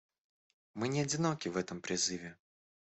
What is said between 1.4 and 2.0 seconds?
в этом